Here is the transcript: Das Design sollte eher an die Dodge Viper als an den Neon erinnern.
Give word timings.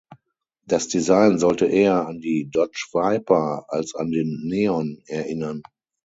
Das 0.65 0.87
Design 0.87 1.37
sollte 1.37 1.67
eher 1.67 2.07
an 2.07 2.21
die 2.21 2.49
Dodge 2.51 2.87
Viper 2.91 3.65
als 3.67 3.93
an 3.93 4.09
den 4.09 4.41
Neon 4.47 5.03
erinnern. 5.05 5.61